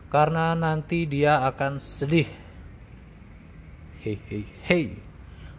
karena 0.09 0.57
nanti 0.57 1.05
dia 1.05 1.45
akan 1.53 1.77
sedih. 1.77 2.33
Hei 4.01 4.17
hei 4.33 4.45
hei. 4.65 4.85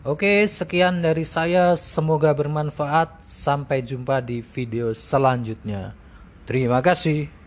Oke, 0.02 0.42
sekian 0.50 1.06
dari 1.06 1.22
saya. 1.22 1.78
Semoga 1.78 2.34
bermanfaat. 2.34 3.22
Sampai 3.22 3.86
jumpa 3.86 4.26
di 4.26 4.42
video 4.42 4.98
selanjutnya. 4.98 5.94
Terima 6.50 6.82
kasih. 6.82 7.41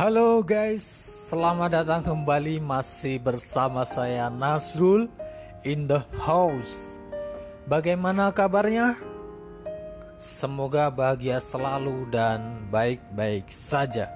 Halo 0.00 0.40
guys, 0.40 0.80
selamat 1.28 1.84
datang 1.84 2.00
kembali 2.00 2.56
masih 2.56 3.20
bersama 3.20 3.84
saya 3.84 4.32
Nasrul 4.32 5.12
in 5.60 5.84
the 5.84 6.00
house. 6.24 6.96
Bagaimana 7.68 8.32
kabarnya? 8.32 8.96
Semoga 10.16 10.88
bahagia 10.88 11.36
selalu 11.36 12.08
dan 12.08 12.64
baik-baik 12.72 13.52
saja. 13.52 14.08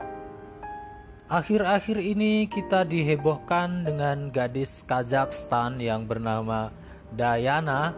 Akhir-akhir 1.29 2.01
ini 2.01 2.49
kita 2.49 2.89
dihebohkan 2.89 3.85
dengan 3.85 4.33
gadis 4.33 4.89
Kazakhstan 4.89 5.85
yang 5.85 6.09
bernama 6.09 6.73
Dayana. 7.13 7.93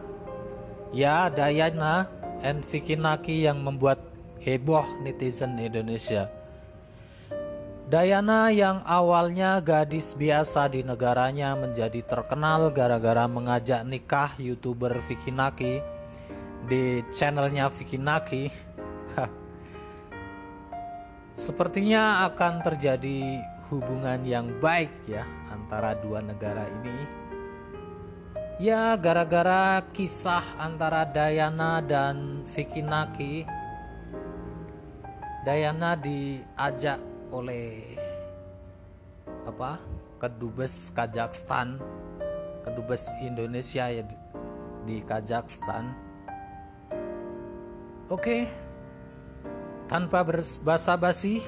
Ya, 0.91 1.31
Dayana 1.31 2.11
and 2.43 2.67
Vicky 2.67 2.99
Naki 2.99 3.47
yang 3.47 3.63
membuat 3.63 4.03
heboh 4.43 4.83
netizen 5.07 5.55
Indonesia. 5.55 6.36
Dayana 7.87 8.51
yang 8.51 8.83
awalnya 8.83 9.63
gadis 9.63 10.19
biasa 10.19 10.67
di 10.75 10.83
negaranya 10.83 11.55
menjadi 11.55 12.03
terkenal 12.03 12.75
gara-gara 12.75 13.31
mengajak 13.31 13.87
nikah 13.87 14.35
youtuber 14.43 14.91
Vicky 15.07 15.31
Naki 15.31 15.79
di 16.67 17.07
channelnya 17.15 17.71
Vicky 17.71 17.95
Naki. 17.95 18.51
Sepertinya 21.47 22.27
akan 22.27 22.67
terjadi 22.67 23.39
hubungan 23.71 24.19
yang 24.27 24.51
baik 24.59 24.91
ya 25.07 25.23
antara 25.55 25.95
dua 25.95 26.19
negara 26.27 26.67
ini. 26.83 26.99
Ya, 28.59 28.99
gara-gara 28.99 29.79
kisah 29.95 30.43
antara 30.59 31.07
Dayana 31.07 31.79
dan 31.79 32.43
Vicky 32.51 32.83
Naki. 32.83 33.47
Dayana 35.47 35.95
diajak 35.95 37.15
oleh 37.41 37.97
apa? 39.45 39.81
Kedubes 40.17 40.93
Kazakhstan, 40.97 41.77
kedubes 42.65 43.13
Indonesia 43.21 43.89
ya 43.89 44.01
di, 44.05 44.17
di 44.89 44.97
Kazakhstan. 45.05 45.93
Oke, 48.09 48.49
tanpa 49.91 50.23
berbasa-basi, 50.23 51.43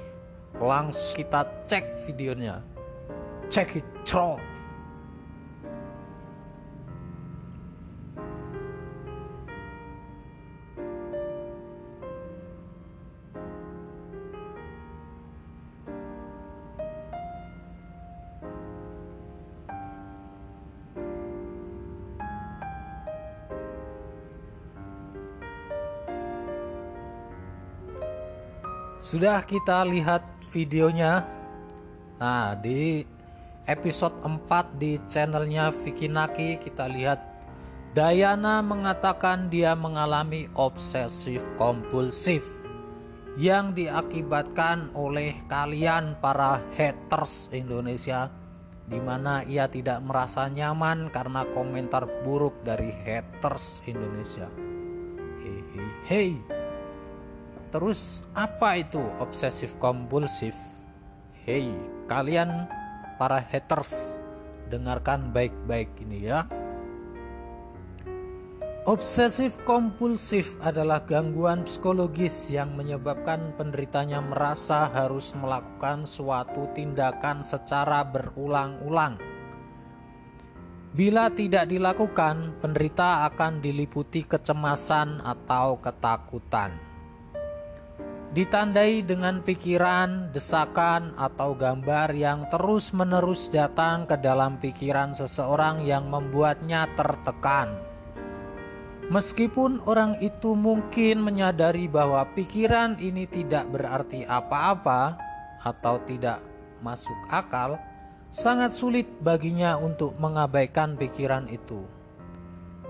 langsung 0.59 1.17
kita 1.17 1.47
cek 1.65 2.03
videonya. 2.11 2.61
Check 3.49 3.81
it 3.81 3.89
out. 4.13 4.48
Sudah 29.09 29.41
kita 29.41 29.89
lihat 29.89 30.21
videonya. 30.53 31.25
Nah, 32.21 32.53
di 32.53 33.01
episode 33.65 34.21
4 34.21 34.77
di 34.77 35.01
channelnya 35.09 35.73
Vicky 35.73 36.13
Naki 36.13 36.61
kita 36.61 36.85
lihat 36.85 37.17
Dayana 37.97 38.61
mengatakan 38.61 39.49
dia 39.49 39.73
mengalami 39.73 40.53
obsesif 40.53 41.41
kompulsif 41.57 42.45
yang 43.41 43.73
diakibatkan 43.73 44.93
oleh 44.93 45.41
kalian 45.49 46.21
para 46.21 46.61
haters 46.77 47.49
Indonesia 47.49 48.29
di 48.85 49.01
mana 49.01 49.41
ia 49.49 49.73
tidak 49.73 50.05
merasa 50.05 50.53
nyaman 50.53 51.09
karena 51.09 51.49
komentar 51.57 52.05
buruk 52.29 52.61
dari 52.61 52.93
haters 52.93 53.81
Indonesia. 53.89 54.53
Hei, 55.41 55.65
hei, 55.73 55.89
hei. 56.05 56.58
Terus 57.69 58.25
apa 58.33 58.81
itu 58.81 59.01
obsesif 59.21 59.77
kompulsif? 59.77 60.57
Hei, 61.45 61.69
kalian 62.09 62.65
para 63.21 63.45
haters, 63.45 64.17
dengarkan 64.73 65.37
baik-baik 65.37 65.93
ini 66.01 66.33
ya. 66.33 66.49
Obsesif 68.89 69.61
kompulsif 69.69 70.57
adalah 70.65 71.05
gangguan 71.05 71.69
psikologis 71.69 72.49
yang 72.49 72.73
menyebabkan 72.73 73.53
penderitanya 73.61 74.25
merasa 74.25 74.89
harus 74.89 75.37
melakukan 75.37 76.09
suatu 76.09 76.73
tindakan 76.73 77.45
secara 77.45 78.01
berulang-ulang. 78.01 79.21
Bila 80.97 81.29
tidak 81.29 81.69
dilakukan, 81.69 82.65
penderita 82.65 83.29
akan 83.29 83.61
diliputi 83.61 84.25
kecemasan 84.25 85.21
atau 85.21 85.77
ketakutan. 85.85 86.88
Ditandai 88.29 89.03
dengan 89.03 89.41
pikiran, 89.41 90.31
desakan, 90.31 91.17
atau 91.17 91.57
gambar 91.57 92.13
yang 92.13 92.45
terus-menerus 92.53 93.49
datang 93.49 94.05
ke 94.05 94.21
dalam 94.21 94.61
pikiran 94.61 95.17
seseorang 95.17 95.81
yang 95.83 96.13
membuatnya 96.13 96.85
tertekan 96.93 97.89
Meskipun 99.09 99.81
orang 99.89 100.21
itu 100.21 100.53
mungkin 100.53 101.25
menyadari 101.25 101.89
bahwa 101.89 102.29
pikiran 102.37 103.01
ini 103.01 103.25
tidak 103.25 103.65
berarti 103.73 104.29
apa-apa 104.29 105.17
atau 105.65 105.97
tidak 106.05 106.45
masuk 106.85 107.17
akal, 107.33 107.81
sangat 108.29 108.69
sulit 108.69 109.09
baginya 109.25 109.81
untuk 109.81 110.13
mengabaikan 110.21 110.93
pikiran 111.01 111.49
itu. 111.49 111.89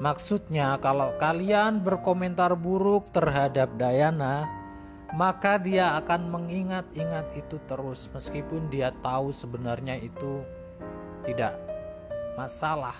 Maksudnya, 0.02 0.82
kalau 0.82 1.14
kalian 1.22 1.86
berkomentar 1.86 2.58
buruk 2.58 3.14
terhadap 3.14 3.78
Dayana, 3.78 4.50
maka 5.16 5.56
dia 5.56 5.96
akan 5.96 6.28
mengingat-ingat 6.28 7.32
itu 7.32 7.56
terus, 7.64 8.10
meskipun 8.12 8.68
dia 8.68 8.92
tahu 9.00 9.32
sebenarnya 9.32 9.96
itu 9.96 10.44
tidak 11.24 11.56
masalah, 12.36 12.96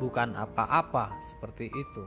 bukan 0.00 0.32
apa-apa 0.38 1.12
seperti 1.20 1.68
itu. 1.68 2.04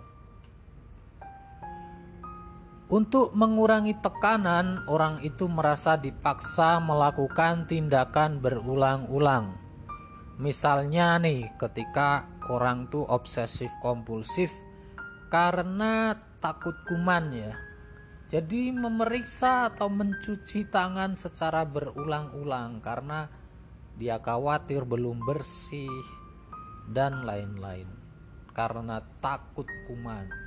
Untuk 2.86 3.34
mengurangi 3.34 3.98
tekanan, 3.98 4.86
orang 4.86 5.18
itu 5.26 5.50
merasa 5.50 5.98
dipaksa 5.98 6.78
melakukan 6.78 7.66
tindakan 7.66 8.38
berulang-ulang. 8.38 9.58
Misalnya 10.38 11.18
nih, 11.18 11.50
ketika 11.58 12.30
orang 12.46 12.86
tuh 12.94 13.02
obsesif 13.10 13.74
kompulsif 13.82 14.54
karena 15.34 16.14
takut 16.38 16.78
kuman 16.86 17.34
ya. 17.34 17.65
Jadi 18.26 18.74
memeriksa 18.74 19.70
atau 19.70 19.86
mencuci 19.86 20.66
tangan 20.68 21.14
secara 21.14 21.62
berulang-ulang 21.62 22.82
karena 22.82 23.30
dia 23.96 24.18
khawatir 24.18 24.82
belum 24.84 25.22
bersih 25.24 25.94
dan 26.90 27.22
lain-lain. 27.22 27.88
Karena 28.56 29.04
takut 29.22 29.68
kuman 29.86 30.46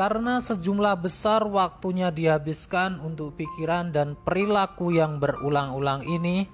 karena 0.00 0.40
sejumlah 0.40 0.96
besar 0.96 1.44
waktunya 1.44 2.08
dihabiskan 2.08 3.04
untuk 3.04 3.36
pikiran 3.36 3.92
dan 3.92 4.16
perilaku 4.16 4.96
yang 4.96 5.20
berulang-ulang 5.20 6.08
ini 6.08 6.48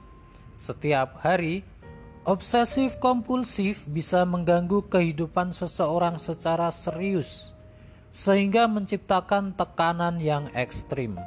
setiap 0.56 1.20
hari, 1.20 1.60
obsesif 2.24 2.96
kompulsif 2.96 3.84
bisa 3.86 4.24
mengganggu 4.24 4.88
kehidupan 4.88 5.52
seseorang 5.52 6.16
secara 6.16 6.72
serius 6.72 7.55
sehingga 8.16 8.64
menciptakan 8.64 9.52
tekanan 9.52 10.16
yang 10.24 10.48
ekstrim. 10.56 11.20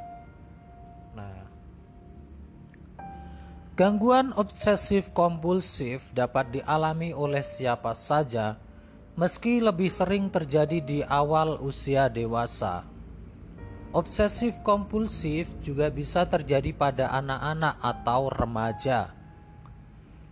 Nah, 1.14 1.46
gangguan 3.78 4.34
obsesif 4.34 5.14
kompulsif 5.14 6.10
dapat 6.18 6.50
dialami 6.50 7.14
oleh 7.14 7.46
siapa 7.46 7.94
saja 7.94 8.58
meski 9.14 9.62
lebih 9.62 9.94
sering 9.94 10.34
terjadi 10.34 10.82
di 10.82 11.00
awal 11.06 11.62
usia 11.62 12.10
dewasa. 12.10 12.90
Obsesif 13.94 14.58
kompulsif 14.66 15.54
juga 15.62 15.94
bisa 15.94 16.26
terjadi 16.26 16.74
pada 16.74 17.14
anak-anak 17.14 17.78
atau 17.86 18.34
remaja. 18.34 19.19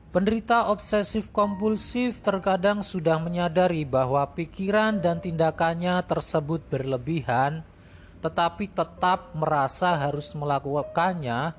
Penderita 0.08 0.72
obsesif 0.72 1.36
kompulsif 1.36 2.24
terkadang 2.24 2.80
sudah 2.80 3.20
menyadari 3.20 3.84
bahwa 3.84 4.24
pikiran 4.32 5.04
dan 5.04 5.20
tindakannya 5.20 6.00
tersebut 6.08 6.64
berlebihan, 6.72 7.68
tetapi 8.24 8.72
tetap 8.72 9.36
merasa 9.36 10.00
harus 10.00 10.32
melakukannya, 10.32 11.52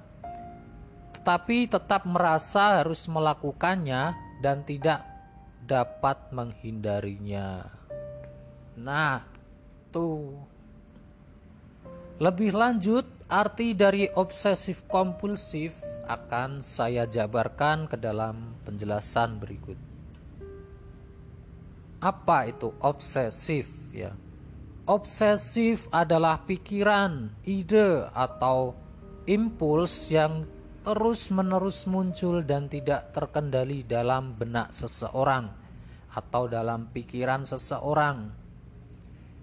tetapi 1.12 1.68
tetap 1.68 2.08
merasa 2.08 2.80
harus 2.80 3.04
melakukannya 3.04 4.16
dan 4.40 4.64
tidak 4.64 5.04
dapat 5.68 6.16
menghindarinya. 6.32 7.68
Nah, 8.80 9.20
tuh. 9.92 10.40
Lebih 12.16 12.56
lanjut, 12.56 13.04
arti 13.28 13.76
dari 13.76 14.08
obsesif 14.08 14.88
kompulsif 14.88 15.76
akan 16.08 16.64
saya 16.64 17.04
jabarkan 17.04 17.84
ke 17.84 18.00
dalam 18.00 18.56
penjelasan 18.64 19.36
berikut. 19.36 19.76
Apa 22.00 22.48
itu 22.48 22.72
obsesif 22.80 23.92
ya? 23.92 24.16
Obsesif 24.88 25.92
adalah 25.92 26.48
pikiran, 26.48 27.28
ide 27.44 28.08
atau 28.16 28.72
impuls 29.28 30.08
yang 30.08 30.48
terus-menerus 30.80 31.84
muncul 31.84 32.40
dan 32.40 32.72
tidak 32.72 33.12
terkendali 33.12 33.84
dalam 33.84 34.32
benak 34.40 34.72
seseorang 34.72 35.52
atau 36.16 36.48
dalam 36.48 36.88
pikiran 36.88 37.44
seseorang. 37.44 38.47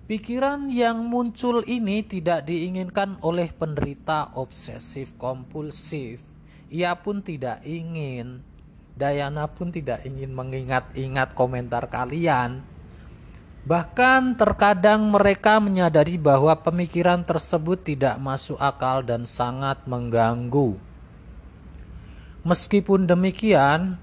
Pikiran 0.06 0.70
yang 0.70 1.10
muncul 1.10 1.65
ini 1.65 2.06
tidak 2.06 2.46
diinginkan 2.46 3.18
oleh 3.26 3.50
penderita 3.50 4.38
obsesif 4.38 5.18
kompulsif. 5.18 6.22
Ia 6.70 6.94
pun 6.94 7.26
tidak 7.26 7.65
ingin. 7.65 8.46
Dayana 8.94 9.50
pun 9.50 9.74
tidak 9.74 10.06
ingin 10.06 10.30
mengingat-ingat 10.30 11.34
komentar 11.34 11.89
kalian. 11.89 12.62
Bahkan 13.65 14.38
terkadang 14.38 15.10
mereka 15.10 15.58
menyadari 15.58 16.22
bahwa 16.22 16.54
pemikiran 16.54 17.26
tersebut 17.26 17.82
tidak 17.82 18.22
masuk 18.22 18.62
akal 18.62 19.02
dan 19.02 19.26
sangat 19.26 19.89
mengganggu. 19.89 20.78
Meskipun 22.46 23.10
demikian, 23.10 23.98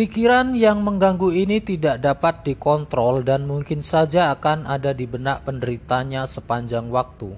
pikiran 0.00 0.56
yang 0.56 0.80
mengganggu 0.80 1.28
ini 1.28 1.60
tidak 1.60 2.00
dapat 2.00 2.40
dikontrol 2.40 3.20
dan 3.20 3.44
mungkin 3.44 3.84
saja 3.84 4.32
akan 4.32 4.64
ada 4.64 4.96
di 4.96 5.04
benak 5.04 5.44
penderitanya 5.44 6.24
sepanjang 6.24 6.88
waktu. 6.88 7.36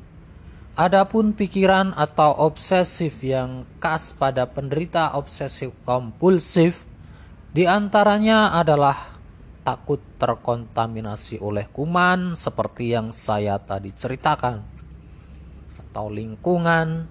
Adapun 0.79 1.35
pikiran 1.35 1.91
atau 1.99 2.31
obsesif 2.39 3.19
yang 3.27 3.67
khas 3.83 4.15
pada 4.15 4.47
penderita 4.47 5.19
obsesif 5.19 5.75
kompulsif 5.83 6.87
di 7.51 7.67
antaranya 7.67 8.55
adalah 8.55 9.11
takut 9.67 9.99
terkontaminasi 10.23 11.43
oleh 11.43 11.67
kuman 11.67 12.39
seperti 12.39 12.95
yang 12.95 13.11
saya 13.11 13.59
tadi 13.59 13.91
ceritakan 13.91 14.63
atau 15.91 16.07
lingkungan 16.07 17.11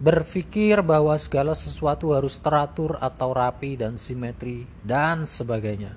berpikir 0.00 0.80
bahwa 0.80 1.12
segala 1.20 1.52
sesuatu 1.52 2.16
harus 2.16 2.40
teratur 2.40 2.96
atau 3.04 3.36
rapi 3.36 3.76
dan 3.76 4.00
simetri 4.00 4.64
dan 4.80 5.28
sebagainya. 5.28 5.92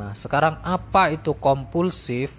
Nah, 0.00 0.16
sekarang 0.16 0.56
apa 0.64 1.12
itu 1.12 1.36
kompulsif? 1.36 2.32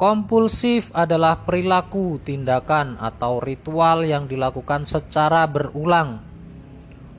Kompulsif 0.00 0.88
adalah 0.96 1.44
perilaku, 1.44 2.20
tindakan, 2.20 2.96
atau 3.00 3.40
ritual 3.40 4.04
yang 4.04 4.24
dilakukan 4.24 4.88
secara 4.88 5.44
berulang. 5.44 6.20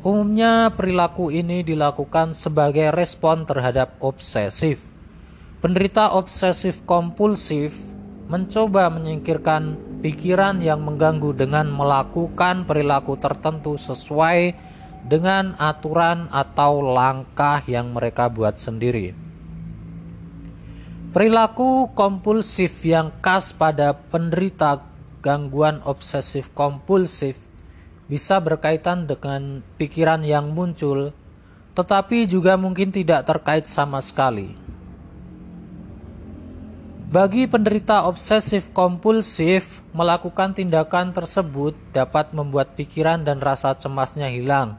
Umumnya, 0.02 0.74
perilaku 0.74 1.34
ini 1.34 1.66
dilakukan 1.66 2.38
sebagai 2.38 2.94
respon 2.94 3.46
terhadap 3.50 3.98
obsesif. 3.98 4.90
Penderita 5.58 6.14
obsesif 6.14 6.86
kompulsif 6.86 7.97
mencoba 8.28 8.92
menyingkirkan 8.92 9.80
pikiran 10.04 10.60
yang 10.60 10.84
mengganggu 10.84 11.32
dengan 11.32 11.72
melakukan 11.72 12.68
perilaku 12.68 13.16
tertentu 13.16 13.80
sesuai 13.80 14.54
dengan 15.08 15.56
aturan 15.56 16.28
atau 16.30 16.84
langkah 16.84 17.64
yang 17.64 17.96
mereka 17.96 18.28
buat 18.28 18.60
sendiri. 18.60 19.16
Perilaku 21.16 21.96
kompulsif 21.96 22.84
yang 22.84 23.16
khas 23.24 23.56
pada 23.56 23.96
penderita 23.96 24.84
gangguan 25.24 25.80
obsesif 25.88 26.52
kompulsif 26.52 27.48
bisa 28.12 28.44
berkaitan 28.44 29.08
dengan 29.08 29.64
pikiran 29.80 30.22
yang 30.28 30.52
muncul, 30.52 31.16
tetapi 31.74 32.28
juga 32.28 32.60
mungkin 32.60 32.92
tidak 32.92 33.24
terkait 33.24 33.66
sama 33.66 34.04
sekali. 34.04 34.67
Bagi 37.08 37.48
penderita 37.48 38.04
obsesif 38.04 38.68
kompulsif, 38.76 39.80
melakukan 39.96 40.52
tindakan 40.52 41.16
tersebut 41.16 41.72
dapat 41.96 42.36
membuat 42.36 42.76
pikiran 42.76 43.24
dan 43.24 43.40
rasa 43.40 43.72
cemasnya 43.80 44.28
hilang. 44.28 44.76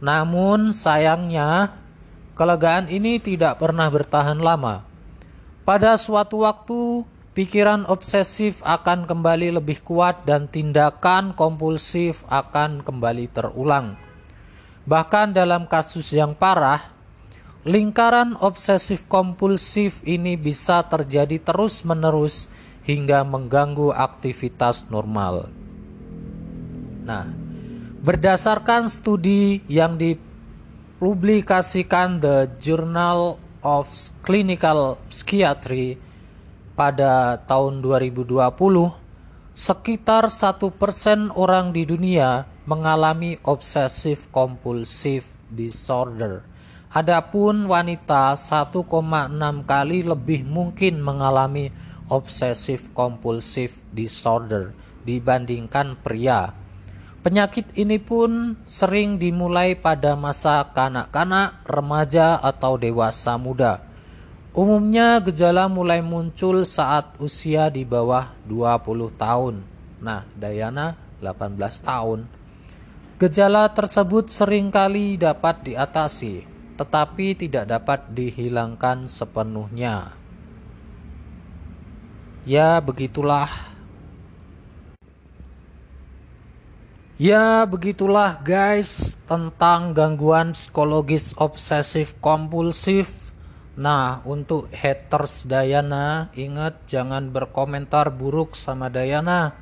Namun, 0.00 0.72
sayangnya, 0.72 1.76
kelegaan 2.32 2.88
ini 2.88 3.20
tidak 3.20 3.60
pernah 3.60 3.92
bertahan 3.92 4.40
lama. 4.40 4.88
Pada 5.68 6.00
suatu 6.00 6.48
waktu, 6.48 7.04
pikiran 7.36 7.84
obsesif 7.92 8.64
akan 8.64 9.04
kembali 9.04 9.60
lebih 9.60 9.84
kuat 9.84 10.24
dan 10.24 10.48
tindakan 10.48 11.36
kompulsif 11.36 12.24
akan 12.32 12.80
kembali 12.80 13.28
terulang. 13.36 14.00
Bahkan 14.88 15.36
dalam 15.36 15.68
kasus 15.68 16.08
yang 16.16 16.32
parah, 16.32 16.88
lingkaran 17.60 18.40
obsesif 18.40 19.04
kompulsif 19.04 20.00
ini 20.08 20.40
bisa 20.40 20.80
terjadi 20.88 21.36
terus-menerus 21.36 22.48
hingga 22.88 23.20
mengganggu 23.20 23.92
aktivitas 23.92 24.88
normal. 24.88 25.52
Nah, 27.04 27.28
berdasarkan 28.00 28.88
studi 28.88 29.60
yang 29.68 30.00
dipublikasikan 30.00 32.16
The 32.16 32.48
Journal 32.56 33.36
of 33.60 33.92
Clinical 34.24 34.96
Psychiatry 35.12 36.00
pada 36.72 37.36
tahun 37.44 37.84
2020, 37.84 38.40
sekitar 39.52 40.32
satu 40.32 40.72
persen 40.72 41.28
orang 41.36 41.76
di 41.76 41.84
dunia 41.84 42.48
mengalami 42.64 43.36
obsesif 43.44 44.32
kompulsif 44.32 45.36
disorder. 45.52 46.49
Adapun 46.90 47.70
wanita 47.70 48.34
1,6 48.34 48.82
kali 49.62 50.02
lebih 50.02 50.42
mungkin 50.42 50.98
mengalami 50.98 51.70
obsesif 52.10 52.90
kompulsif 52.90 53.78
disorder 53.94 54.74
dibandingkan 55.06 55.94
pria. 56.02 56.50
Penyakit 57.22 57.70
ini 57.78 58.02
pun 58.02 58.58
sering 58.66 59.22
dimulai 59.22 59.78
pada 59.78 60.18
masa 60.18 60.66
kanak-kanak, 60.74 61.62
remaja, 61.62 62.42
atau 62.42 62.74
dewasa 62.74 63.38
muda. 63.38 63.86
Umumnya 64.50 65.22
gejala 65.22 65.70
mulai 65.70 66.02
muncul 66.02 66.66
saat 66.66 67.14
usia 67.22 67.70
di 67.70 67.86
bawah 67.86 68.34
20 68.50 69.14
tahun. 69.14 69.62
Nah, 70.02 70.26
Dayana 70.34 70.98
18 71.22 71.54
tahun. 71.86 72.26
Gejala 73.22 73.70
tersebut 73.70 74.26
sering 74.32 74.74
kali 74.74 75.14
dapat 75.14 75.70
diatasi, 75.70 76.49
tetapi 76.80 77.36
tidak 77.36 77.68
dapat 77.68 78.08
dihilangkan 78.08 79.04
sepenuhnya. 79.04 80.16
Ya, 82.48 82.80
begitulah. 82.80 83.52
Ya, 87.20 87.68
begitulah 87.68 88.40
guys 88.40 89.12
tentang 89.28 89.92
gangguan 89.92 90.56
psikologis 90.56 91.36
obsesif 91.36 92.16
kompulsif. 92.16 93.36
Nah, 93.76 94.24
untuk 94.24 94.72
haters 94.72 95.44
Dayana, 95.44 96.32
ingat 96.32 96.80
jangan 96.88 97.28
berkomentar 97.28 98.08
buruk 98.08 98.56
sama 98.56 98.88
Dayana. 98.88 99.52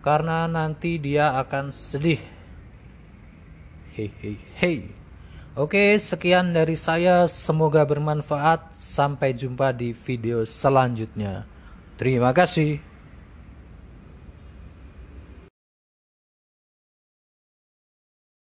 Karena 0.00 0.48
nanti 0.48 0.96
dia 0.96 1.36
akan 1.36 1.68
sedih. 1.68 2.24
Hei, 3.92 4.08
hei, 4.24 4.36
hei. 4.56 5.01
Oke, 5.52 6.00
sekian 6.00 6.56
dari 6.56 6.80
saya. 6.80 7.28
Semoga 7.28 7.84
bermanfaat. 7.84 8.72
Sampai 8.72 9.36
jumpa 9.36 9.76
di 9.76 9.92
video 9.92 10.48
selanjutnya. 10.48 11.44
Terima 12.00 12.32
kasih. 12.32 12.91